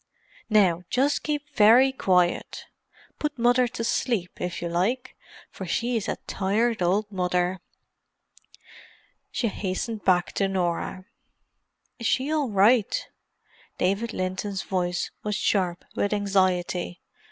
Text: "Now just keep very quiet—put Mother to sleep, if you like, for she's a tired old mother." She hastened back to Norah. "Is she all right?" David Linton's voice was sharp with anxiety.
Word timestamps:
"Now 0.49 0.81
just 0.89 1.21
keep 1.21 1.47
very 1.53 1.91
quiet—put 1.91 3.37
Mother 3.37 3.67
to 3.67 3.83
sleep, 3.83 4.41
if 4.41 4.59
you 4.59 4.67
like, 4.67 5.15
for 5.51 5.67
she's 5.67 6.07
a 6.07 6.15
tired 6.25 6.81
old 6.81 7.11
mother." 7.11 7.59
She 9.29 9.47
hastened 9.47 10.03
back 10.03 10.31
to 10.31 10.47
Norah. 10.47 11.05
"Is 11.99 12.07
she 12.07 12.31
all 12.31 12.49
right?" 12.49 13.09
David 13.77 14.11
Linton's 14.11 14.63
voice 14.63 15.11
was 15.23 15.35
sharp 15.35 15.85
with 15.93 16.13
anxiety. 16.13 16.99